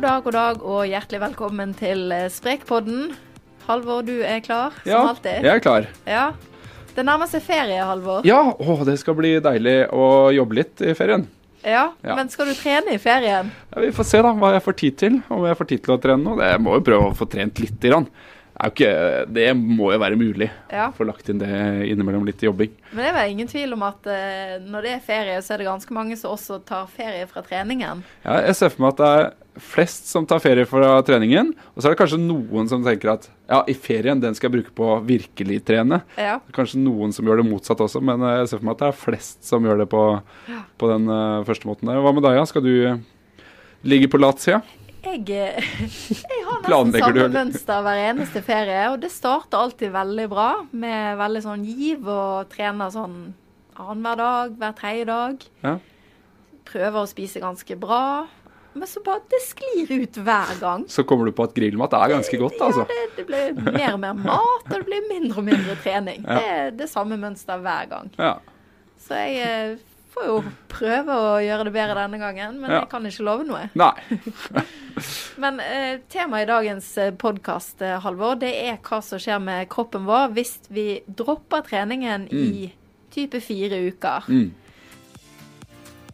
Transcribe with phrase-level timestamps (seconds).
[0.00, 3.10] God dag, god dag, og hjertelig velkommen til eh, Sprekpodden.
[3.66, 5.42] Halvor, du er klar, som Ja, alltid?
[5.44, 5.88] jeg er klar.
[6.08, 6.22] Ja.
[6.96, 8.24] Det nærmer seg ferie, Halvor.
[8.24, 11.26] Ja, å, det skal bli deilig å jobbe litt i ferien.
[11.60, 12.16] Ja, Ja.
[12.16, 13.50] Men skal du trene i ferien?
[13.74, 15.94] Ja, vi får se da hva jeg får tid til, om jeg får tid til
[15.94, 16.38] å trene nå.
[16.48, 17.76] Jeg må jo prøve å få trent litt.
[17.84, 18.08] Grann.
[18.68, 18.90] Ikke,
[19.32, 20.50] det må jo være mulig.
[20.72, 20.90] Ja.
[20.96, 21.50] Få lagt inn det
[21.88, 22.72] innimellom litt jobbing.
[22.92, 25.62] Men det er vel ingen tvil om at eh, når det er ferie, så er
[25.62, 28.02] det ganske mange som også tar ferie fra treningen.
[28.26, 31.80] Ja, jeg ser for meg at det er flest som tar ferie fra treningen, og
[31.80, 34.74] så er det kanskje noen som tenker at ja, i ferien den skal jeg bruke
[34.76, 36.00] på å virkelig trene.
[36.20, 36.38] Ja.
[36.54, 38.90] Kanskje noen som gjør det motsatt også, men eh, jeg ser for meg at det
[38.90, 40.04] er flest som gjør det på,
[40.80, 42.02] på den uh, første måten der.
[42.04, 42.46] Hva med deg, ja?
[42.48, 43.00] Skal du eh,
[43.88, 44.62] ligge på latsida?
[45.00, 45.68] Jeg, eh,
[46.32, 51.16] jeg har nesten samme mønster hver eneste ferie, og det starter alltid veldig bra med
[51.20, 53.20] veldig sånn giv og trener sånn
[53.80, 55.48] annenhver dag, hver tredje dag.
[55.64, 55.78] Ja.
[56.68, 58.02] Prøver å spise ganske bra,
[58.76, 60.84] men så bare det sklir ut hver gang.
[60.92, 62.84] Så kommer du på at grillmat er ganske godt, altså.
[62.84, 66.22] Ja, det, det blir mer og mer mat, og det blir mindre og mindre trening.
[66.28, 66.36] Ja.
[66.36, 68.12] Det er det samme mønster hver gang.
[68.20, 68.36] Ja.
[69.00, 69.78] Så jeg eh,
[70.14, 70.36] får jo
[70.68, 72.80] prøve å gjøre det bedre denne gangen, men Ja.
[72.80, 73.68] jeg kan ikke love noe.
[73.74, 73.92] Nei.
[75.40, 79.68] Men eh, temaet i dagens eh, podkast, eh, Halvor, det er hva som skjer med
[79.72, 82.72] kroppen vår hvis vi dropper treningen i
[83.14, 84.26] type fire uker.
[84.28, 84.50] Mm.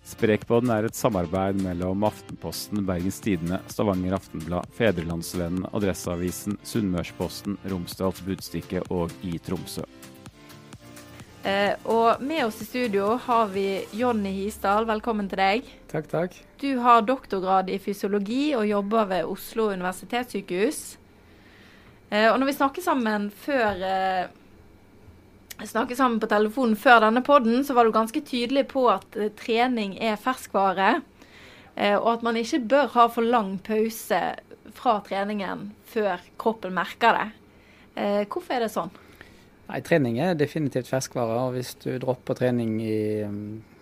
[0.07, 8.85] Sprekpodden er et samarbeid mellom Aftenposten, Bergens Tidende, Stavanger Aftenblad, Fedrelandsvennen, Adresseavisen, Sunnmørsposten, Romsdals Budstikke
[8.95, 9.83] og i Tromsø.
[11.47, 15.69] Eh, og med oss i studio har vi Jonny Hisdal, velkommen til deg.
[15.93, 16.33] Takk, takk.
[16.59, 20.81] Du har doktorgrad i fysiologi og jobber ved Oslo universitetssykehus.
[22.11, 24.27] Eh, og når vi snakker sammen før eh,
[25.63, 29.31] snakket sammen på telefonen før denne podden, så var du ganske tydelig på at eh,
[29.39, 30.97] trening er ferskvare.
[31.77, 34.25] Eh, og at man ikke bør ha for lang pause
[34.75, 37.27] fra treningen før kroppen merker det.
[37.95, 38.91] Eh, hvorfor er det sånn?
[39.67, 41.39] Nei, trening er definitivt ferskvare.
[41.47, 42.99] og Hvis du dropper trening i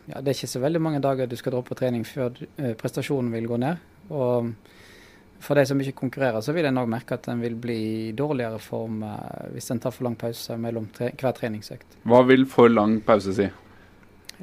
[0.09, 3.33] ja, Det er ikke så veldig mange dager du skal droppe trening før eh, prestasjonen
[3.33, 3.81] vil gå ned.
[4.13, 4.53] Og
[5.45, 7.79] for de som ikke konkurrerer, så vil en òg merke at en vil bli
[8.09, 12.01] i dårligere form eh, hvis en tar for lang pause mellom tre hver treningsøkt.
[12.05, 13.49] Hva vil for lang pause si?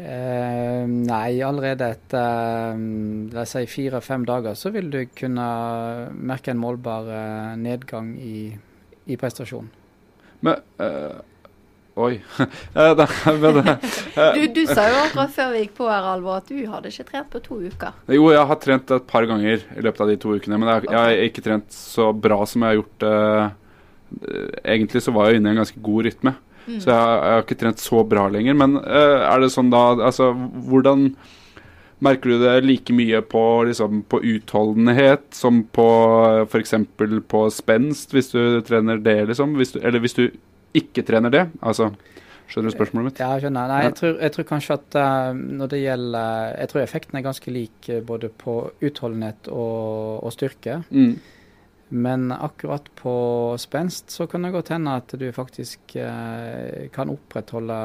[0.01, 5.47] Eh, nei, allerede etter um, la oss si fire-fem dager så vil du kunne
[6.15, 8.53] merke en målbar eh, nedgang i,
[9.11, 9.67] i prestasjonen.
[10.47, 11.19] Men eh,
[11.99, 12.21] Oi.
[12.75, 16.55] Eh, eh, Du, du sa jo akkurat før vi gikk på her, Alvor, at du
[16.71, 17.97] hadde ikke trent på to uker.
[18.15, 20.85] jo, jeg har trent et par ganger i løpet av de to ukene, men jeg,
[20.89, 23.57] jeg har ikke trent så bra som jeg har gjort eh,
[24.67, 26.33] Egentlig så var jeg inne i en ganske god rytme,
[26.67, 28.57] så jeg, har- jeg har ikke trent så bra lenger.
[28.59, 30.31] Men eh, er det sånn da Altså,
[30.67, 31.13] hvordan
[32.01, 35.85] Merker du det like mye på, liksom, på utholdenhet som på
[36.49, 36.71] f.eks.
[37.29, 39.53] på spenst, hvis du trener det, liksom?
[39.59, 40.23] Hvis du, eller hvis du
[40.77, 41.43] ikke trener det?
[41.61, 41.89] Altså,
[42.51, 43.21] skjønner du spørsmålet mitt?
[43.23, 43.71] Ja, jeg skjønner.
[43.71, 47.27] Nei, jeg tror, jeg tror kanskje at uh, når det gjelder Jeg tror effekten er
[47.27, 50.81] ganske lik eh, både på utholdenhet og, og styrke.
[50.89, 51.15] Mm.
[51.93, 53.13] Men akkurat på
[53.59, 57.79] spenst så kan det godt hende at du faktisk eh, kan opprettholde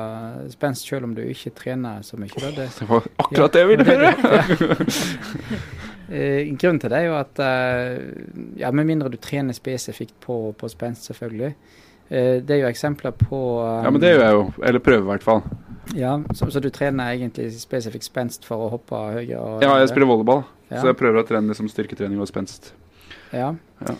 [0.53, 2.31] spenst selv om du ikke trener så mye.
[2.39, 4.13] Oh, Det, Det var akkurat det jeg ville høre!
[6.61, 7.97] grunnen til det er jo at eh,
[8.61, 11.57] ja, Med mindre du trener spesifikt på, på spenst, selvfølgelig.
[12.11, 14.45] Eh, det er jo eksempler på um, Ja, men det gjør jeg jo.
[14.63, 15.43] Eller prøver i hvert fall.
[15.95, 19.39] Ja, så, så du trener egentlig spesifikt spenst for å hoppe høyere?
[19.39, 20.81] og- Ja, jeg spiller volleyball, Ja.
[20.83, 22.73] så jeg prøver å trene liksom styrketrening og spenst.
[23.33, 23.53] Ja.
[23.87, 23.95] Ja.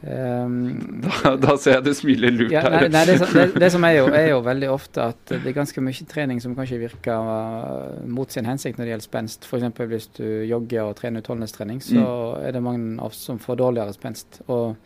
[0.00, 2.88] Um, Da, da ser jeg du smiler lurt ja, nei, her.
[2.94, 5.56] nei, det, som- det, det som er jo, er jo veldig ofte at det er
[5.56, 9.48] ganske mye trening som kanskje virker uh, mot sin hensikt når det gjelder spenst.
[9.50, 9.82] F.eks.
[9.90, 12.46] hvis du jogger og trener utholdenhetstrening, så Mm.
[12.46, 14.40] er det mange av oss som får dårligere spenst.
[14.48, 14.76] Og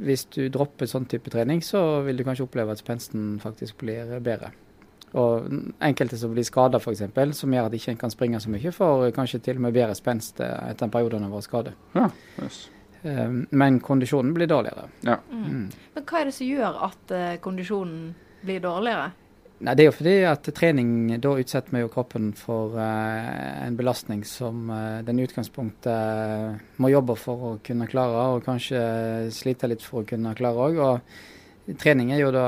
[0.00, 4.18] hvis du dropper sånn type trening, så vil du kanskje oppleve at spensten faktisk blir
[4.24, 4.52] bedre.
[5.18, 5.48] Og
[5.82, 7.02] enkelte som blir skada f.eks.,
[7.38, 9.96] som gjør at ikke en kan springe så mye, får kanskje til og med bedre
[9.98, 11.72] spenst eh, etter en periode av å være skadet.
[11.98, 12.06] Ja,
[12.44, 12.60] yes.
[13.02, 14.88] Ehm, Men kondisjonen blir dårligere.
[15.02, 15.18] ja.
[15.32, 15.70] Mm.
[15.94, 18.14] Men hva er det som gjør at eh, kondisjonen
[18.44, 19.10] blir dårligere?
[19.60, 23.76] Nei, Det er jo fordi at trening da utsetter vi jo kroppen for uh, en
[23.76, 28.80] belastning som uh, den i utgangspunktet uh, må jobbe for å kunne klare, og kanskje
[29.36, 30.80] slite litt for å kunne klare òg.
[30.80, 32.46] Og trening er jo da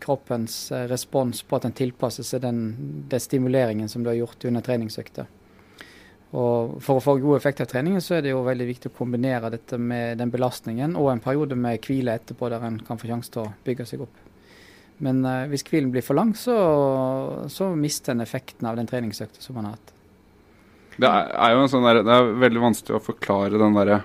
[0.00, 0.56] kroppens
[0.88, 2.64] respons på at den tilpasser seg den,
[3.12, 5.28] den stimuleringen som du har gjort under treningsøkta.
[6.34, 8.96] Og For å få god effekt av treningen, så er det jo veldig viktig å
[8.96, 13.12] kombinere dette med den belastningen og en periode med hvile etterpå, der en kan få
[13.12, 14.24] sjanse til å bygge seg opp.
[15.02, 16.54] Men eh, hvis hvilen blir for lang, så,
[17.50, 19.90] så mister en effekten av den treningsøkta som man har hatt.
[20.94, 24.02] Det er, er jo en sånn der, det er veldig vanskelig å forklare den derre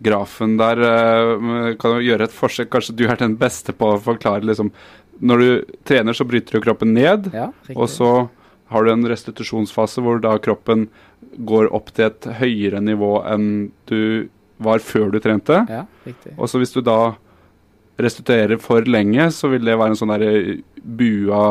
[0.00, 0.78] grafen der.
[0.86, 2.70] eh, Kan du gjøre et forsøk?
[2.72, 4.70] Kanskje du er den beste på å forklare liksom
[5.20, 8.28] Når du trener, så bryter du kroppen ned, Ja, og så
[8.70, 10.86] har du en restitusjonsfase hvor da kroppen
[11.44, 14.28] går opp til et høyere nivå enn du
[14.62, 15.58] var før du trente.
[15.68, 15.82] Ja.
[16.38, 17.16] Og så hvis du da
[18.04, 20.26] restituerer for lenge, så vil det være en sånn der
[20.80, 21.44] bua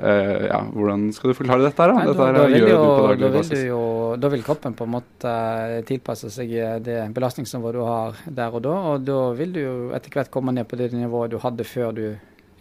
[0.00, 1.98] Uh, Ja, hvordan skal du forklare dette her, da?
[1.98, 3.80] Nei, dette her da, vil jo, du på da, vil jo,
[4.16, 5.34] da vil kroppen på en måte
[5.68, 8.72] eh, tilpasse seg eh, det belastningsnivået du har der og da.
[8.94, 11.92] Og da vil du jo etter hvert komme ned på det nivået du hadde før
[11.92, 12.02] du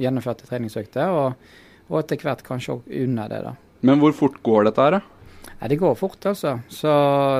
[0.01, 1.55] gjennomførte treningsøkta, Og,
[1.87, 3.41] og etter hvert kanskje òg under det.
[3.47, 3.55] da.
[3.87, 5.01] Men hvor fort går dette her, da?
[5.61, 6.55] Nei, Det går fort, altså.
[6.73, 6.91] Så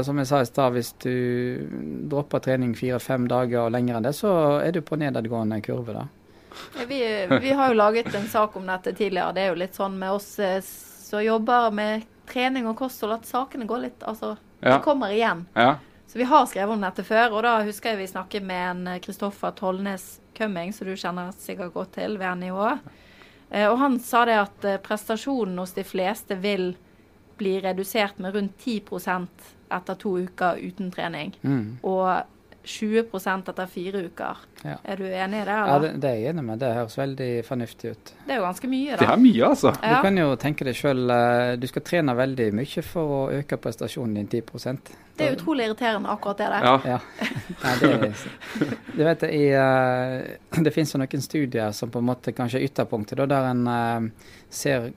[0.06, 1.68] som jeg sa i stad, hvis du
[2.12, 5.94] dropper trening fire-fem dager og lenger enn det, så er du på nedadgående kurve.
[5.98, 6.04] da.
[6.78, 7.00] Ja, Vi,
[7.42, 9.34] vi har jo laget en sak om dette tidligere.
[9.34, 13.26] Det er jo litt sånn med oss eh, som jobber med trening og kosthold, at
[13.26, 14.78] sakene går litt Altså, Ja.
[14.78, 15.46] de kommer igjen.
[15.56, 15.76] Ja.
[16.08, 18.88] Så vi har skrevet om dette før, og da husker jeg vi snakket med en
[18.88, 22.78] eh, Kristoffer Tollnes Kømming, som du kjenner sikkert godt til ved NIH.
[23.50, 26.76] Eh, Og han sa det at prestasjonen hos de fleste vil
[27.42, 28.82] bli redusert med rundt 10
[29.72, 31.34] etter to uker uten trening.
[31.42, 31.80] Mm.
[31.88, 32.08] Og
[32.64, 33.00] 20
[33.50, 34.38] etter fire uker.
[34.64, 34.76] Ja.
[34.86, 35.56] Er du enig i det?
[35.56, 36.60] Ja, det, det er jeg enig med.
[36.62, 38.12] Det høres veldig fornuftig ut.
[38.28, 39.00] Det er jo ganske mye, da.
[39.02, 39.72] Det er mye, altså.
[39.82, 41.02] Du kan jo tenke deg sjøl,
[41.58, 46.14] du skal trene veldig mye for å øke prestasjonen din 10% Det er utrolig irriterende,
[46.14, 46.70] akkurat det der.
[46.70, 46.76] Ja.
[46.86, 47.00] Ja.
[47.64, 52.10] Nei, det, er- du vet, i, eh, det finnes jo noen studier som på en
[52.14, 54.92] måte kanskje er ytterpunktet, da, der en eh, ser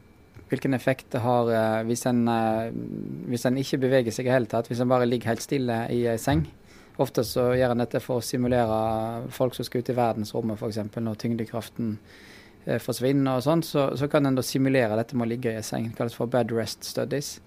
[0.50, 2.74] hvilken effekt det har eh, hvis en, eh,
[3.30, 5.84] hvis en ikke beveger seg i det hele tatt, hvis en bare ligger helt stille
[5.94, 6.44] i ei seng.
[7.02, 10.80] Ofte så gjør en dette for å simulere folk som skal ut i verdensrommet f.eks.
[10.94, 11.96] når tyngdekraften
[12.66, 15.58] eh, forsvinner og sånn, så, så kan en da simulere dette med å ligge i
[15.58, 15.90] ei seng.
[15.90, 17.38] Det kalles for bed rest studies.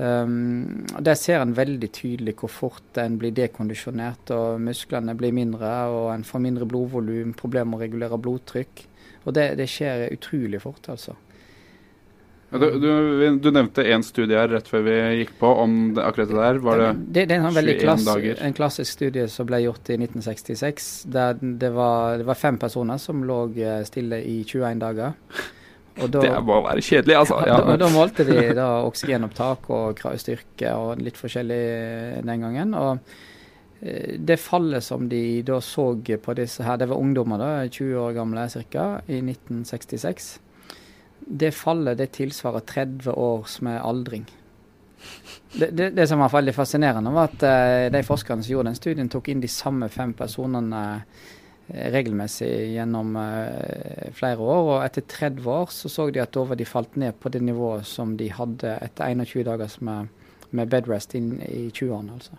[0.00, 5.70] Um, Der ser en veldig tydelig hvor fort en blir dekondisjonert, og musklene blir mindre,
[5.92, 8.86] og en får mindre blodvolum, problemer med å regulere blodtrykk.
[9.26, 11.18] Og det, det skjer utrolig fort, altså.
[12.50, 16.32] Du, du, du nevnte én studie her rett før vi gikk på om det, akkurat
[16.32, 16.58] det der.
[16.64, 18.42] Var det det, det er en sånn veldig klass, dager?
[18.42, 20.88] en klassisk studie som ble gjort i 1966.
[21.14, 25.14] Der det var, det var fem personer som lå eh, stille i 21 dager.
[26.00, 27.38] Da, Det må være kjedelig, altså.
[27.46, 27.60] Ja.
[27.62, 31.62] da, da målte de da oksygenopptak og kravstyrke og litt forskjellig
[32.26, 32.74] den gangen.
[32.74, 33.14] Og
[33.78, 38.06] eh, det fallet som de da så på disse her, det var ungdommer, da, 20
[38.08, 40.32] år gamle ca., i 1966.
[41.20, 44.26] Det fallet det tilsvarer 30 års med aldring.
[45.52, 48.78] Det, det, det som var veldig fascinerende, var at eh, de forskerne som gjorde den
[48.78, 54.60] studien, tok inn de samme fem personene eh, regelmessig gjennom eh, flere år.
[54.68, 57.42] Og etter 30 år så så de at da var de falt ned på det
[57.42, 60.14] nivået som de hadde etter 21 dager med,
[60.54, 62.20] med bedrest inn i 20-årene.
[62.20, 62.38] altså.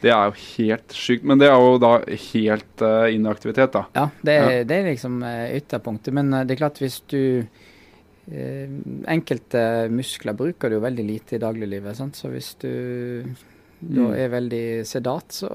[0.00, 1.24] Det er jo helt sykt.
[1.28, 3.86] Men det er jo da helt uh, inaktivitet, da.
[3.96, 6.12] Ja, det er, det er liksom ytterpunktet.
[6.14, 7.46] Men det er klart hvis du
[8.26, 9.60] Enkelte
[9.92, 11.96] muskler bruker du jo veldig lite i dagliglivet.
[11.98, 12.18] Sant?
[12.18, 12.70] Så hvis du
[13.78, 14.14] da Mm.
[14.16, 15.48] er veldig sedat, så,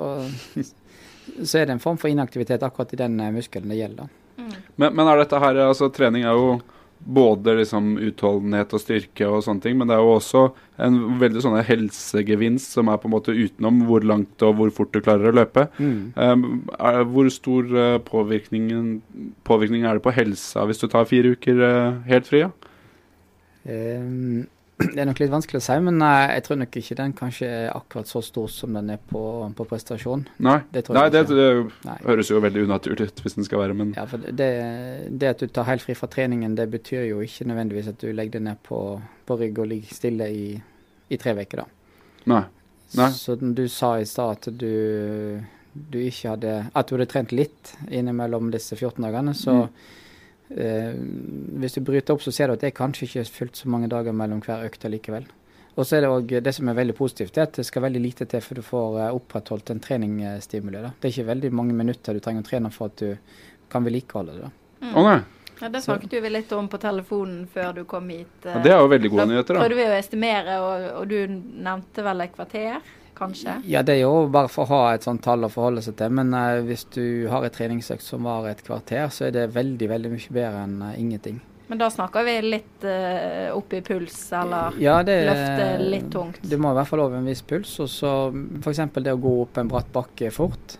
[1.43, 4.11] så er det en form for inaktivitet akkurat i den eh, muskelen det gjelder.
[4.37, 4.53] Mm.
[4.75, 6.61] Men, men er dette her Altså, trening er jo
[7.01, 10.43] både liksom utholdenhet og styrke og sånne ting, men det er jo også
[10.85, 14.93] en veldig sånn helsegevinst som er på en måte utenom hvor langt og hvor fort
[14.93, 15.65] du klarer å løpe.
[15.81, 21.63] Um, er, hvor stor uh, påvirkning er det på helsa hvis du tar fire uker
[21.65, 22.43] uh, helt fri?
[22.45, 22.51] Ja?
[23.69, 24.47] Ehm,
[24.95, 27.67] det er nok litt vanskelig å si, men jeg tror nok ikke den kanskje er
[27.75, 29.21] akkurat så stor som den er på,
[29.57, 30.23] på prestasjon.
[30.41, 31.49] Nei, Det Nei det, det
[31.85, 31.97] Nei.
[32.07, 34.49] høres jo veldig unaturlig ut hvis den skal være, men Ja, det,
[35.21, 38.09] det at du tar helt fri fra treningen, det betyr jo ikke nødvendigvis at du
[38.09, 38.81] legger deg ned på,
[39.29, 40.49] på rygg og ligger stille i,
[41.13, 41.69] i tre uker, da.
[42.33, 42.43] nei.
[42.97, 43.07] Nei.
[43.15, 45.39] Så du sa i stad at du,
[45.71, 49.61] du ikke hadde At du hadde trent litt innimellom disse 14 dagene, så
[50.57, 50.93] eh,
[51.61, 53.87] Hvis du bryter opp, så ser du at det er kanskje ikke fullt så mange
[53.91, 55.25] dager mellom hver økt likevel.
[55.77, 57.85] Og så er det også, det som er veldig positivt, det er at det skal
[57.85, 60.81] veldig lite til før du får eh, opprettholdt en treningsstimuli.
[60.83, 60.91] Da.
[60.99, 63.15] Det er ikke veldig mange minutter du trenger å trene for at du
[63.71, 64.49] kan vedlikeholde det.
[64.49, 64.91] da.
[64.91, 65.19] Å nei.
[65.61, 68.31] Ja, det snakket vi litt om på telefonen før du kom hit.
[68.43, 68.55] eh.
[68.55, 69.61] Ja, det er jo veldig gode Da nyheter, da.
[69.61, 71.17] prøvde vi å estimere, og, og du
[71.67, 72.79] nevnte vel et kvarter,
[73.17, 73.57] kanskje?
[73.69, 76.09] Ja, det er jo bare for å ha et sånt tall å forholde seg til.
[76.17, 79.89] Men uh, hvis du har et treningsøkt som varer et kvarter, så er det veldig,
[79.89, 81.39] veldig mye bedre enn uh, ingenting.
[81.71, 86.41] Men da snakker vi litt uh, opp i puls, eller Ja, det, løfte litt tungt.
[86.43, 87.71] Du må i hvert fall over en viss puls.
[87.79, 88.11] Og så
[88.59, 88.81] f.eks.
[88.99, 90.77] det å gå opp en bratt bakke fort.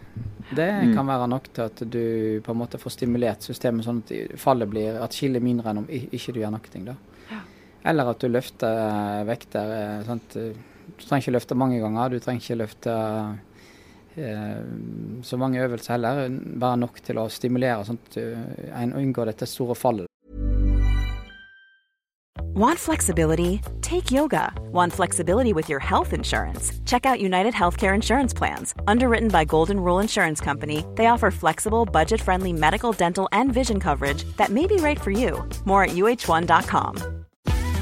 [0.51, 0.95] Det Mm.
[0.97, 4.67] kan være nok til at du på en måte får stimulert systemet sånn at fallet
[4.67, 6.81] blir atskillig mindre enn om ikke du gjør noe.
[6.89, 6.95] da.
[7.31, 7.39] Ja.
[7.87, 10.03] Eller at du løfter vekter.
[10.03, 10.35] sånn Sant?
[10.97, 12.13] Du trenger ikke løfte mange ganger.
[12.13, 12.95] Du trenger ikke løfte
[14.17, 14.61] eh,
[15.23, 16.23] så mange øvelser heller.
[16.81, 20.11] Nok til å stimulere, sånn at en unngår dette store fallet.
[22.53, 23.61] Want flexibility?
[23.79, 24.53] Take yoga.
[24.73, 26.73] Want flexibility with your health insurance?
[26.85, 28.75] Check out United Healthcare Insurance Plans.
[28.87, 33.79] Underwritten by Golden Rule Insurance Company, they offer flexible, budget friendly medical, dental, and vision
[33.79, 35.47] coverage that may be right for you.
[35.63, 37.20] More at uh1.com.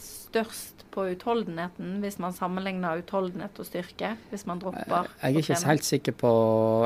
[0.00, 4.14] størst på utholdenheten hvis man sammenligner utholdenhet og styrke?
[4.30, 6.32] Hvis man dropper Jeg er ikke helt sikker på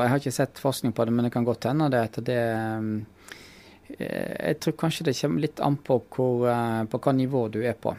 [0.01, 2.41] Jeg har ikke sett forskning på det, men det kan godt hende det at det
[2.79, 2.91] um,
[3.97, 7.61] eh, Jeg tror kanskje det kommer litt an på, hvor, eh, på hva nivå du
[7.63, 7.95] er på.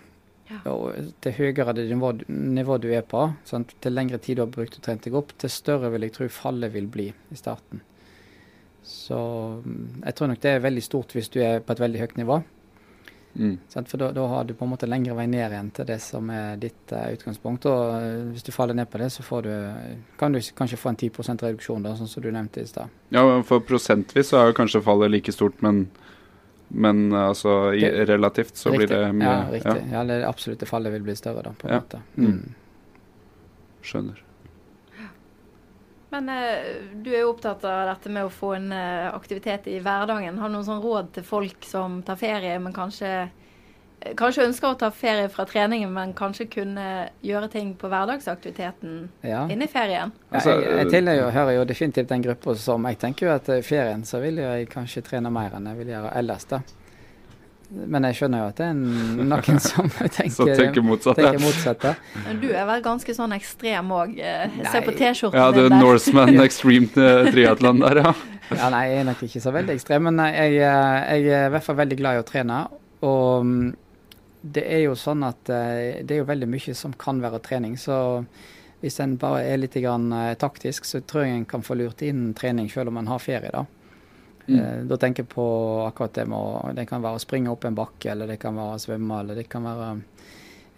[0.50, 0.60] Ja.
[0.72, 4.50] Og til høyere det nivå, nivå du er på, sånn, til lengre tid du har
[4.50, 7.84] brukt og trent deg opp, til større vil jeg tro fallet vil bli i starten.
[8.82, 9.18] Så
[9.62, 12.18] mm, jeg tror nok det er veldig stort hvis du er på et veldig høyt
[12.18, 12.40] nivå.
[13.34, 13.58] Mm.
[13.86, 16.30] For da, da har du på en måte lengre vei ned igjen til det som
[16.34, 17.66] er ditt uh, utgangspunkt.
[17.70, 19.52] Og eh, hvis du faller ned på det, så får du,
[20.18, 22.90] kan du kanskje få en 10% reduksjon, da, sånn som du nevnte i stad.
[23.14, 25.84] Ja, for prosentvis så er jo kanskje fallet like stort, men,
[26.68, 29.86] men altså i, relativt så blir det mye Ja, riktig.
[29.94, 30.02] Ja.
[30.10, 31.80] det absolutte fallet vil bli større, da, på en Ja.
[31.84, 32.02] måte.
[32.16, 32.32] Mm.
[32.34, 32.58] Mm.
[33.86, 34.18] Skjønner.
[36.10, 39.76] Men eh, du er jo opptatt av dette med å få en eh, aktivitet i
[39.82, 40.38] hverdagen.
[40.42, 43.12] Har du noen sånn råd til folk som tar ferie, men kanskje,
[44.00, 46.88] eh, kanskje ønsker å ta ferie fra treningen, men kanskje kunne
[47.22, 49.44] gjøre ting på hverdagsaktiviteten Ja.
[49.46, 50.10] inne i ferien?
[50.32, 53.62] Altså, jeg, jeg tilhører hører jo definitivt den gruppa som jeg tenker jo at i
[53.62, 56.62] ferien så vil jeg kanskje trene mer enn jeg vil gjøre ellers, da.
[57.70, 58.78] Men jeg skjønner jo at det er
[59.30, 61.20] noen som tenker, Så tenker motsatt.
[61.20, 61.86] tenker motsatt
[62.42, 64.16] Du er vel ganske sånn ekstrem òg.
[64.18, 65.84] Se på T-skjorten Ja, det er din der.
[65.84, 68.14] Norseman Extreme eh, Triathlon der, ja.
[68.50, 71.52] Ja, nei, jeg er nok ikke så veldig ekstrem, men jeg, eh, jeg er i
[71.54, 72.60] hvert fall veldig glad i å trene.
[73.06, 73.68] Og mm,
[74.56, 77.76] det er jo sånn at eh, det er jo veldig mye som kan være trening.
[77.78, 77.94] Så
[78.82, 82.02] hvis en bare er litt grann, eh, taktisk, så tror jeg en kan få lurt
[82.02, 83.52] inn trening selv om en har ferie.
[83.54, 83.66] Da
[84.46, 84.58] Mm.
[84.58, 85.46] Eh, Da tenker jeg på
[85.86, 88.56] akkurat det med å Det kan være å springe opp en bakke, eller det kan
[88.56, 89.88] være å svømme, eller det kan være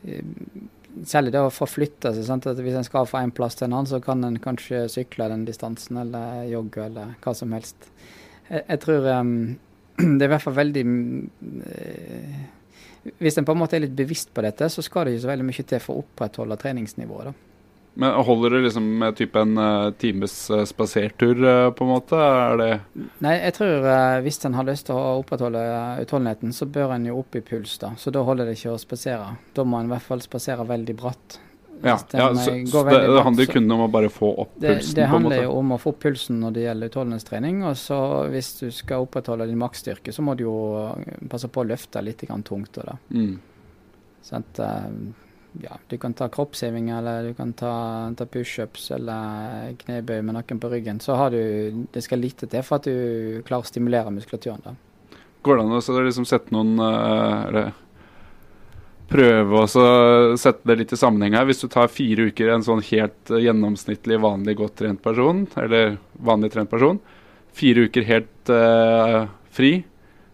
[0.02, 2.24] Selv Særlig det å forflytte seg.
[2.26, 2.46] Sant?
[2.46, 5.28] At hvis en skal fra en plass til en annen, så kan en kanskje sykle
[5.32, 7.88] den distansen, eller jogge, eller hva som helst.
[8.50, 9.56] Jeg, jeg tror um,
[9.96, 10.82] det er i hvert fall veldig
[11.64, 12.36] eh,
[13.24, 15.32] Hvis en på en måte er litt bevisst på dette, så skal det ikke så
[15.32, 17.32] veldig mye til for å opprettholde treningsnivået.
[17.32, 17.51] da.
[17.94, 22.16] Men holder det liksom med type en uh, times uh, spasertur, uh, på en måte?
[22.16, 22.70] Er det
[23.24, 23.86] Nei, jeg tror
[24.24, 25.62] hvis en har lyst til å opprettholde
[26.00, 27.92] utholdenheten, så bør en jo opp i puls, da.
[28.00, 29.34] Så da holder det ikke å spasere.
[29.52, 31.40] Da må en i hvert fall spasere veldig bratt.
[31.82, 34.76] Ja, ja så, så det, det handler jo kun om å bare få opp Det,
[34.76, 37.64] pulsen, det handler jo om å få opp pulsen når det gjelder utholdenhetstrening.
[37.66, 37.98] Og så
[38.32, 40.56] hvis du skal opprettholde din maksstyrke, så må du jo
[41.32, 42.78] passe på å løfte litt grann tungt.
[42.78, 42.96] Da.
[43.10, 43.34] Mm.
[44.22, 44.62] Sånn at,
[45.60, 47.74] ja, du kan ta kroppsheving, eller du kan ta,
[48.16, 51.00] ta pushups eller knebøy med nakken på ryggen.
[51.00, 54.62] Så har du Det skal lite til for at du klarer å stimulere muskulaturen.
[54.64, 54.74] da.
[55.42, 57.72] Går det an å liksom sette noen eh, eller,
[59.12, 59.68] Prøve å
[60.40, 61.44] sette det litt i sammenheng her.
[61.44, 65.98] Hvis du tar fire uker en sånn helt eh, gjennomsnittlig, vanlig godt trent person, eller
[66.24, 67.00] vanlig trent person,
[67.52, 69.82] fire uker helt uh, fri,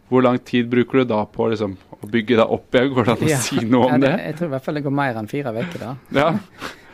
[0.09, 2.93] hvor lang tid bruker du da på liksom, å bygge deg opp igjen?
[2.95, 3.39] Går det an å Ja.
[3.45, 4.25] si noe Ja, om det, det?
[4.27, 5.79] jeg tror i hvert fall det går mer enn fire uker.
[5.79, 5.97] da.
[6.13, 6.29] Ja.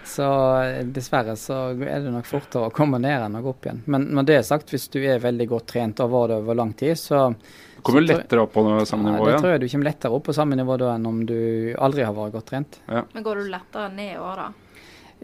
[0.04, 0.24] Så
[0.62, 3.82] eh, dessverre så er det nok fortere å komme ned enn å gå opp igjen.
[3.86, 6.36] Men når det er sagt, hvis du er veldig godt trent og har vært det
[6.42, 9.40] over lang tid, så Du kommer Så lettere opp på noe samme nivå da det
[9.42, 12.14] tror jeg du kommer lettere opp på samme nivå da enn om du aldri har
[12.16, 12.78] vært godt trent.
[12.88, 14.46] Men går du lettere ned i år da?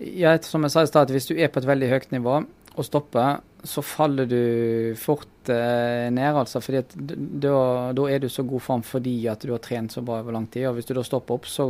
[0.00, 2.34] Ja, som jeg sa i stad, hvis du er på et veldig høyt nivå
[2.76, 6.60] og stopper, så faller du fort eh, ned, altså.
[6.64, 7.56] fordi at da,
[7.96, 10.46] da er du så god form fordi at du har trent så bra over lang
[10.50, 10.68] tid.
[10.70, 11.66] Og hvis du da stopper opp, så,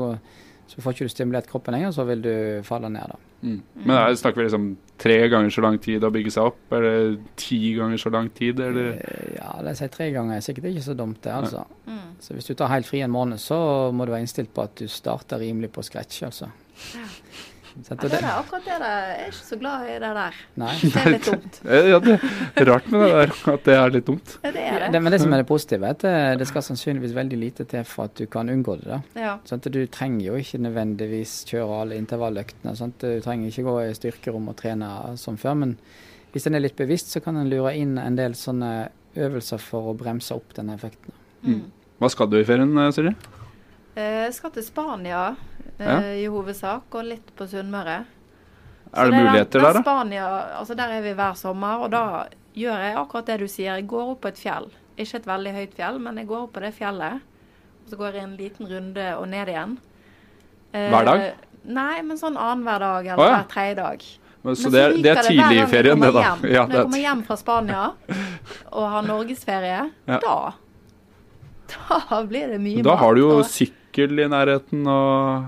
[0.71, 2.33] så får ikke du stimulert kroppen lenger, så vil du
[2.67, 3.19] falle ned, da.
[3.41, 3.61] Mm.
[3.87, 4.65] Men da snakker vi liksom
[5.01, 8.61] tre ganger så lang tid å bygge seg opp, eller ti ganger så lang tid,
[8.61, 11.65] eller Eh, Ja, la oss si tre ganger er sikkert ikke så dumt, det, altså.
[11.89, 12.11] Mm.
[12.21, 13.57] Så hvis du tar helt fri en måned, så
[13.97, 16.51] må du være innstilt på at du starter rimelig på scratch, altså.
[16.97, 17.07] Ja,
[17.77, 18.97] det det, er akkurat det der.
[19.11, 20.39] Jeg er ikke så glad i det der.
[20.63, 20.75] nei.
[20.83, 21.61] Det er litt dumt.
[21.65, 22.17] Eh, Ja, det
[22.57, 24.35] er rart med det der, at det er litt dumt.
[24.45, 25.03] Ja, det er Det, det.
[25.03, 27.85] men det som er det positive, er at det, det skal sannsynligvis veldig lite til
[27.85, 28.89] for at du kan unngå det.
[28.91, 29.01] da.
[29.21, 29.35] Ja.
[29.49, 32.77] Sånn at Du trenger jo ikke nødvendigvis kjøre alle intervalløktene.
[32.79, 35.55] Sånn at Du trenger ikke gå i styrkerom og trene som før.
[35.65, 35.77] Men
[36.33, 39.91] hvis en er litt bevisst, så kan en lure inn en del sånne øvelser for
[39.91, 41.11] å bremse opp denne effekten.
[41.43, 41.65] Mm.
[42.01, 43.11] Hva skal du i ferien, eh, Siri?
[43.97, 45.35] Eh, Jeg skal til Spania eh,
[45.81, 45.99] Ja.
[46.13, 48.05] i hovedsak, og litt på Sunnmøre.
[48.93, 49.83] Er det det muligheter der, da?
[49.83, 50.27] Spania,
[50.59, 52.27] altså der er vi hver sommer, og da
[52.59, 53.77] gjør jeg akkurat det du sier.
[53.79, 54.67] Jeg går opp på et fjell.
[54.99, 57.21] Ikke et veldig høyt fjell, men jeg går opp på det fjellet.
[57.85, 59.77] Og så går jeg en liten runde og ned igjen.
[60.75, 61.23] Eh, Hver dag?
[61.65, 63.37] Nei, men sånn annenhver dag eller ja.
[63.39, 64.05] hver tredje dag.
[64.43, 66.21] Men, så Men det, er- det er tidlig i ferien, det, da.
[66.23, 66.45] hjem.
[66.51, 67.83] Ja, Når jeg er kommer hjem fra Spania
[68.73, 70.19] og har norgesferie, Ja.
[70.19, 70.37] da
[72.11, 73.45] Da blir det mye Da har du jo og-
[73.91, 75.47] sykkel i nærheten og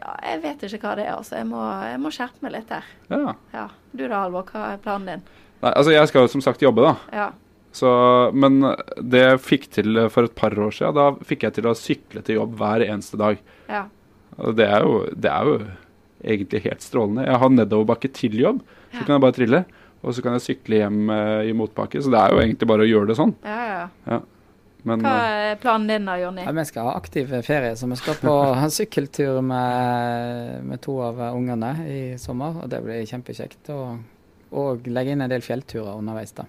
[0.00, 1.36] ja, Jeg vet ikke hva det er, altså.
[1.36, 2.84] Jeg må, jeg må skjerpe meg litt der.
[3.10, 3.34] Ja.
[3.52, 3.66] Ja.
[3.92, 5.22] Du da, Halvor, hva er planen din?
[5.60, 6.94] Nei, altså, jeg skal jo som sagt jobbe, da.
[7.12, 7.30] Ja.
[7.72, 7.90] Så,
[8.32, 8.62] men
[8.98, 12.22] det jeg fikk til for et par år siden, da fikk jeg til å sykle
[12.26, 13.40] til jobb hver eneste dag.
[13.68, 13.86] ja.
[14.40, 15.56] Det er jo, det er jo
[16.24, 17.26] egentlig helt strålende.
[17.26, 18.62] Jeg har nedoverbakke til jobb,
[18.94, 19.60] så kan jeg bare trille.
[20.00, 22.00] Og så kan jeg sykle hjem eh, i motbakke.
[22.00, 23.34] Så det er jo egentlig bare å gjøre det sånn.
[23.44, 24.20] Ja, ja, ja.
[24.88, 26.44] Men Hva eh, er planen din da, Jonny?
[26.46, 30.96] Ja, Vi skal ha aktiv ferie, så vi skal på en sykkeltur med, med to
[31.04, 32.62] av ungene i sommer.
[32.62, 33.72] og Det blir kjempekjekt.
[33.74, 34.00] Og,
[34.56, 36.32] og legge inn en del fjellturer underveis.
[36.36, 36.46] da.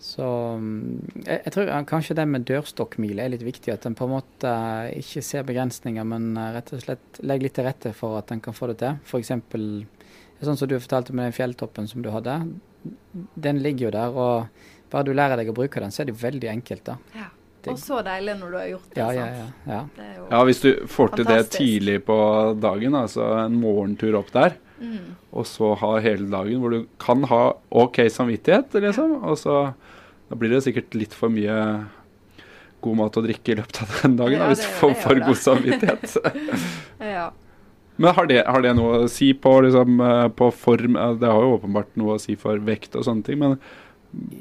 [0.00, 0.24] Så
[0.56, 3.74] mm, jeg, jeg tror kanskje det med dørstokkmile er litt viktig.
[3.74, 4.56] At en på en måte
[4.96, 8.56] ikke ser begrensninger, men rett og slett legger litt til rette for at en kan
[8.56, 8.98] få det til.
[9.04, 9.32] F.eks.
[10.40, 12.40] sånn som du fortalte med den fjelltoppen som du hadde.
[13.36, 16.16] Den ligger jo der, og bare du lærer deg å bruke den, så er det
[16.16, 16.84] jo veldig enkelt.
[16.86, 16.96] da.
[17.16, 17.28] Ja.
[17.68, 19.00] Og så deilig når du har gjort det.
[19.00, 19.54] Ja, ja, sant?
[19.66, 19.72] ja.
[19.74, 19.80] ja.
[19.96, 22.16] Det er jo ja, hvis du får til det tidlig på
[22.56, 25.10] dagen, altså en morgentur opp der, mm.
[25.36, 27.42] og så ha hele dagen hvor du kan ha
[27.82, 29.60] OK samvittighet, liksom, og så
[30.30, 31.58] da blir det sikkert litt for mye
[32.80, 35.22] god mat og drikke i løpet av den dagen, Ja, da, hvis du får for
[35.26, 36.16] god samvittighet.
[37.16, 37.28] ja.
[38.00, 41.42] Men har det, har det noe å si på, liksom, eh, på form Det har
[41.44, 43.58] jo åpenbart noe å si for vekt og sånne ting, men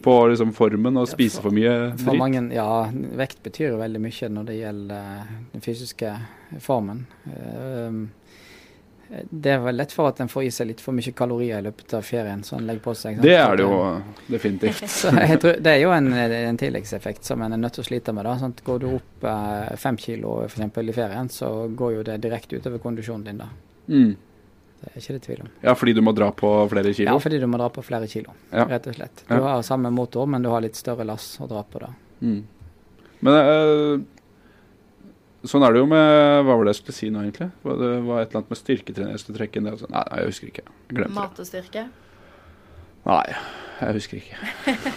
[0.01, 4.29] på liksom formen og spise for- mye For mange, ja, vekt betyr jo veldig mye
[4.33, 6.13] når det gjelder eh, den fysiske
[6.59, 7.05] formen.
[7.27, 7.99] Eh,
[9.33, 11.65] Det er vel lett for at en får i seg litt for mye kalorier i
[11.65, 12.43] løpet av ferien.
[12.45, 13.17] så en legger på seg.
[13.21, 14.83] Det er det jo definitivt.
[15.41, 18.25] Tror, det er jo en, en tilleggseffekt som en er nødt til å slite med.
[18.29, 18.61] da, sant?
[18.63, 22.59] Går du opp eh, fem kilo for eksempel, i ferien, så går jo det direkte
[22.61, 23.37] utover kondisjonen din.
[23.41, 23.49] da.
[23.89, 24.15] Mm.
[24.79, 25.49] Det er ikke det tvil om.
[25.63, 27.09] Ja, fordi du må dra på flere kilo?
[27.11, 28.63] Ja, fordi du må dra på flere kilo, Ja.
[28.69, 29.23] rett og slett.
[29.27, 29.41] Du Ja.
[29.57, 31.89] har samme motor, men du har litt større lass å dra på da.
[32.21, 32.43] Mm.
[33.21, 34.03] Men øh,
[35.43, 37.51] sånn er det jo med Hva var det jeg skulle si nå, egentlig?
[37.63, 39.63] Var Det var et eller annet med styrketrening jeg skulle trekke inn.
[39.69, 39.91] Det, sånn.
[39.91, 40.63] nei, jeg husker ikke.
[40.89, 41.13] Jeg glemte.
[41.19, 41.89] Mat og styrke.
[43.05, 43.35] Nei,
[43.81, 44.37] jeg husker ikke.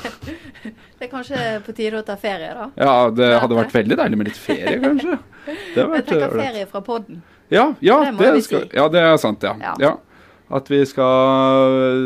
[0.98, 2.68] Det er kanskje på tide å ta ferie, da.
[2.78, 5.18] Ja, det hadde vært veldig deilig med litt ferie, kanskje.
[5.46, 7.22] Det hadde Jeg vært tenker trekker ferie fra podden.
[7.52, 8.76] Ja, ja, Det det, skal, si.
[8.78, 9.74] ja, det er sant, ja.
[9.82, 9.92] Ja.
[10.52, 12.02] At vi skal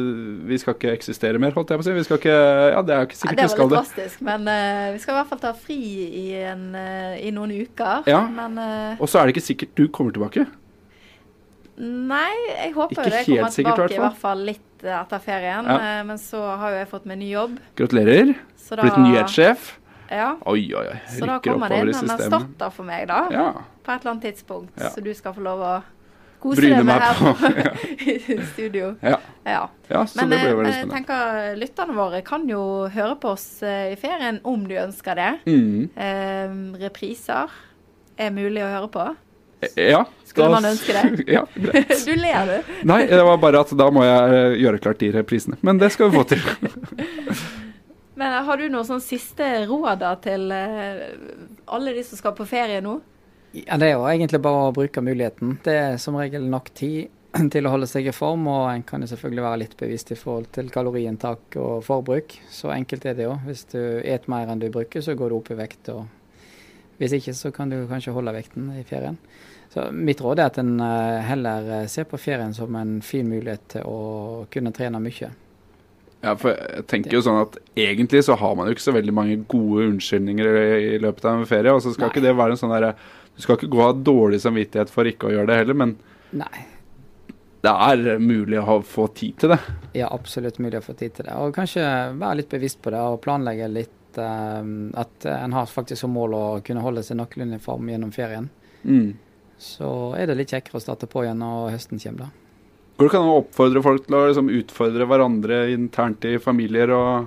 [0.46, 1.94] Vi skal ikke eksistere mer, holdt jeg på å si.
[1.96, 4.46] Vi skal ikke Ja, det er ikke vi skal det Det var litt drastisk, men
[4.50, 8.06] uh, vi skal i hvert fall ta fri i, en, uh, i noen uker.
[8.11, 8.22] Ja.
[8.30, 10.46] Men uh, Og så er det ikke sikkert du kommer tilbake.
[11.76, 15.66] Nei, jeg håper jo det kommer helt sikkert, tilbake i hvert fall litt etter ferien.
[15.66, 16.04] Ja.
[16.09, 17.59] Men så har jo jeg fått meg ny jobb.
[17.76, 18.32] Gratulerer.
[18.56, 19.74] Så da, Blitt nyhetssjef.
[20.11, 21.01] Ja, Oi, oi, oi.
[21.19, 23.21] så da kommer det inn en erstatter for meg, da.
[23.33, 23.47] Ja.
[23.83, 24.73] På et eller annet tidspunkt.
[24.81, 24.90] Ja.
[24.95, 25.75] Så du skal få lov å
[26.42, 27.33] kose Bryne deg med her på.
[28.37, 28.92] i studio.
[29.03, 29.16] Ja.
[29.47, 29.62] Ja.
[29.88, 30.95] ja, så Men eh, jeg spennende.
[30.95, 35.31] tenker lytterne våre kan jo høre på oss eh, i ferien om du ønsker det.
[35.47, 35.88] Mm.
[35.97, 37.51] Eh, repriser
[38.19, 39.07] er mulig å høre på.
[39.81, 40.05] Ja.
[40.29, 41.25] Skulle da- man ønske det?
[41.38, 41.95] ja, greit.
[42.05, 42.73] Du ler, du.
[42.87, 45.57] Nei, det var bare at da må jeg eh, gjøre klart de reprisene.
[45.66, 46.45] Men det skal vi få til.
[48.16, 51.05] Men eh, har du noen sånn siste råd da til eh,
[51.68, 52.96] alle de som skal på ferie nå?
[53.57, 55.59] Ja, Det er jo egentlig bare å bruke muligheten.
[55.64, 57.12] Det er som regel nok tid
[57.52, 60.18] til å holde seg i form, og en kan jo selvfølgelig være litt bevisst i
[60.18, 62.38] forhold til kaloriinntak og forbruk.
[62.52, 63.37] Så enkelt er det jo.
[63.46, 65.92] Hvis du et mer enn du bruker, så går du opp i vekt.
[65.92, 66.07] og
[67.00, 69.20] Hvis ikke, så kan du kanskje holde vekten i ferien.
[69.72, 73.74] Så Mitt råd er at en eh, heller ser på ferien som en fin mulighet
[73.76, 75.35] til å kunne trene mye.
[76.24, 79.12] Ja, for jeg tenker jo sånn at Egentlig så har man jo ikke så veldig
[79.14, 81.74] mange gode unnskyldninger i, i løpet av en ferie.
[81.74, 82.14] Og så skal Nei.
[82.14, 82.94] ikke det være en sånn derre
[83.37, 85.92] Du skal ikke gå og ha dårlig samvittighet for ikke å gjøre det heller, men
[86.37, 86.64] Nei,
[87.66, 89.59] det er mulig å ha, få tid til det.
[89.96, 91.37] Ja, absolutt mulig å få tid til det.
[91.40, 91.85] Og kanskje
[92.18, 94.62] være litt bevisst på det og planlegge litt uh,
[95.00, 98.50] at en har faktisk som mål å kunne holde seg noenlunde i form gjennom ferien.
[98.83, 99.14] Mm.
[99.59, 102.45] Så er det litt kjekkere å starte på igjen når høsten kommer, da.
[102.96, 106.92] Går det ikke an å oppfordre folk til å liksom, utfordre hverandre internt i familier
[106.96, 107.26] og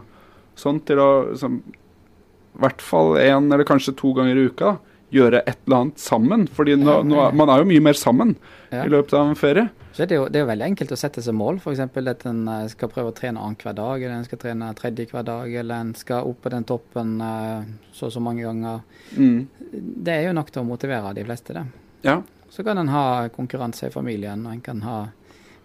[0.57, 4.77] sånn, til å liksom, i hvert fall én eller kanskje to ganger i uka da,
[5.13, 6.47] gjøre et eller annet sammen?
[6.53, 8.35] Fordi nå, nå, er- man er jo mye mer sammen
[8.71, 8.83] Ja.
[8.85, 9.69] i løpet av en ferie.
[9.93, 11.57] Så er det, jo, det er jo veldig enkelt å sette seg mål.
[11.57, 11.79] F.eks.
[11.81, 15.25] at en eh, skal prøve å trene annenhver dag, eller en skal trene tredje hver
[15.25, 18.81] dag, eller en skal opp på den toppen eh, så og så mange ganger.
[19.17, 19.47] Mm.
[20.05, 21.65] Det er jo nok til å motivere de fleste, det.
[22.05, 22.19] Ja.
[22.53, 24.99] Så kan en ha konkurranse i familien, og en kan ha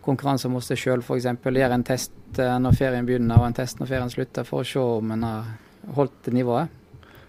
[0.04, 1.28] konkurranse mot seg sjøl f.eks.
[1.44, 4.68] Gjøre en test eh, når ferien begynner og en test når ferien slutter, for å
[4.68, 5.52] se om en har
[5.96, 6.82] holdt nivået.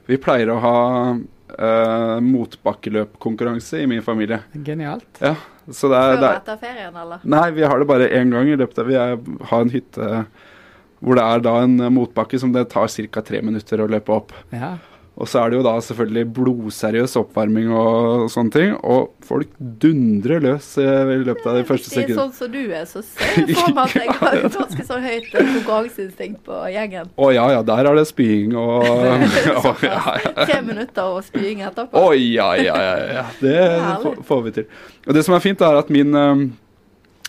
[0.06, 0.80] Vi pleier å ha
[1.16, 4.44] uh, motbakkeløpkonkurranse i min familie.
[4.54, 5.08] Genialt.
[5.66, 7.24] Så det er, Før og er etter ferien, eller?
[7.26, 9.16] Nei, vi har det bare én gang i løpet av Vi er,
[9.50, 10.12] har en hytte
[11.06, 13.22] hvor det er da en eh, motbakke som det tar ca.
[13.26, 14.34] tre minutter å løpe opp.
[14.54, 14.76] Ja.
[15.16, 18.74] Og så er det jo da selvfølgelig blodseriøs oppvarming og sånne ting.
[18.84, 22.18] Og folk dundrer løs eh, i løpet av de første det sekundene.
[22.26, 24.98] sånn som du er, så ser jeg for meg at jeg har et ganske så
[25.06, 27.14] høyt eh, konkurranseinstinkt på gjengen.
[27.16, 30.60] Å ja ja, der er det spying og Tre ja ja.
[30.68, 31.96] Minutter og spying etterpå.
[31.96, 33.00] Å ja ja ja.
[33.22, 33.26] ja.
[33.40, 33.56] Det
[34.04, 34.70] får- får vi til.
[35.08, 36.44] Og det som er fint, er at min eh,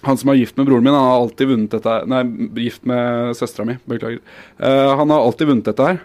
[0.07, 2.11] han som er gift med broren min, han har alltid vunnet dette her.
[2.11, 2.25] Nei,
[2.67, 3.79] gift med søstera mi.
[3.91, 4.21] Beklager.
[4.61, 6.03] Uh, han har alltid vunnet dette her.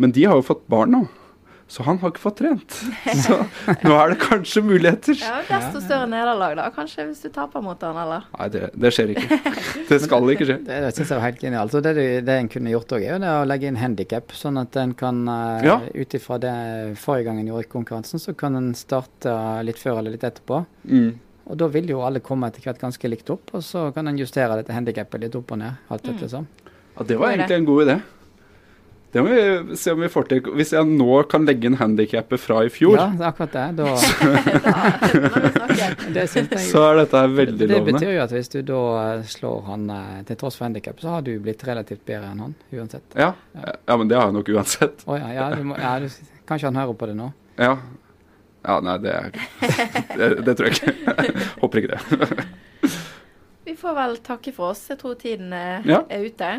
[0.00, 1.00] Men de har jo fått barn nå.
[1.70, 2.74] Så han har ikke fått trent.
[3.22, 3.36] Så
[3.86, 5.14] nå er det kanskje muligheter.
[5.22, 6.64] Ja, Desto større nederlag, da.
[6.74, 8.24] Kanskje hvis du taper mot han, eller?
[8.34, 9.38] Nei, det, det skjer ikke.
[9.86, 10.56] Det skal ikke skje.
[10.66, 11.70] Det, det synes jeg var helt genialt.
[11.76, 11.94] Så det,
[12.26, 14.96] det en kunne gjort òg, er jo det å legge inn handikap, sånn at en
[14.98, 15.78] kan uh, Ja.
[15.94, 16.54] Ut ifra det
[16.98, 19.34] forrige gang en gjorde konkurransen, så kan en starte
[19.66, 20.64] litt før eller litt etterpå.
[20.90, 21.10] Mm.
[21.50, 24.18] Og da vil jo alle komme etter hvert ganske likt opp, og så kan en
[24.18, 25.78] justere dette handikapet litt opp og ned.
[25.90, 26.16] alt Mm.
[26.16, 26.46] etter sånn.
[26.98, 27.96] Ja, det var egentlig en god idé.
[29.10, 30.38] Det må vi se om vi får til.
[30.54, 33.64] Hvis jeg nå kan legge inn handikappet fra i fjor, Ja, det er akkurat det.
[33.80, 33.86] Da,
[36.14, 37.96] det jeg så er dette her veldig det lovende.
[37.98, 38.82] betyr jo at hvis du da
[39.26, 42.54] slår han eh, til tross for handikap, så har du blitt relativt bedre enn han
[42.70, 43.06] uansett.
[43.18, 43.32] Ja.
[43.58, 44.96] ja, men det har jeg nok uansett.
[45.10, 46.08] Å ja, ja, du må, ja du,
[46.46, 47.28] kanskje han hører på det nå.
[47.58, 47.74] Ja.
[48.60, 49.32] Ja, nei, det er
[50.20, 50.92] Det, det tror jeg ikke.
[51.62, 52.02] Håper ikke det.
[53.64, 54.82] Vi får vel takke for oss.
[54.90, 56.02] Jeg tror tiden er, Ja.
[56.12, 56.50] er ute.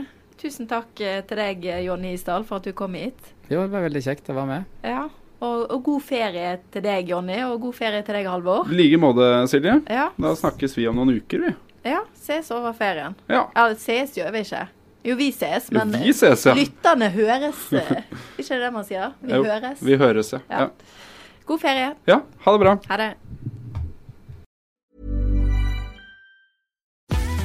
[0.41, 3.19] Tusen takk eh, til deg, eh, Jonny Isdal, for at du kom hit.
[3.51, 4.69] Jo, det var veldig kjekt å være med.
[4.88, 5.04] Ja.
[5.41, 8.69] Og, og god ferie til deg, Jonny, og god ferie til deg, Halvor.
[8.69, 9.80] I like måte, Silje.
[9.89, 10.08] Ja.
[10.21, 11.54] Da snakkes vi om noen uker, vi.
[11.93, 12.04] ja.
[12.21, 13.15] Ses over ferien.
[13.30, 13.47] Ja.
[13.58, 14.63] Ja, ses gjør vi ikke.
[15.04, 16.54] Jo, vi ses, Jo, men vi ses, ja.
[16.54, 17.63] lytterne høres.
[18.41, 19.15] Ikke det man sier?
[19.25, 19.82] Vi Jo, høres.
[19.82, 20.41] Vi høres, ja.
[20.45, 20.67] Ja.
[20.67, 21.39] ja.
[21.49, 21.88] God ferie.
[22.08, 22.75] Ja, ha det bra.
[22.91, 23.08] Ha det.